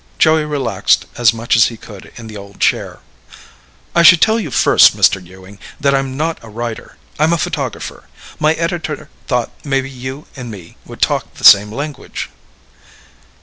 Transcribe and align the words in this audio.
Joey 0.17 0.45
relaxed 0.45 1.05
as 1.15 1.31
much 1.31 1.55
as 1.55 1.67
he 1.67 1.77
could 1.77 2.11
in 2.15 2.25
the 2.25 2.35
old 2.35 2.59
chair. 2.59 3.01
"I 3.93 4.01
should 4.01 4.19
tell 4.19 4.39
you 4.39 4.49
first, 4.49 4.97
Mr. 4.97 5.23
Ewing, 5.23 5.59
that 5.79 5.93
I'm 5.93 6.17
not 6.17 6.39
a 6.41 6.49
writer. 6.49 6.97
I'm 7.19 7.33
a 7.33 7.37
photographer. 7.37 8.05
My 8.39 8.53
editor 8.55 9.11
thought 9.27 9.51
maybe 9.63 9.91
you 9.91 10.25
and 10.35 10.49
me 10.49 10.75
would 10.85 11.03
talk 11.03 11.35
the 11.35 11.43
same 11.43 11.71
language." 11.71 12.31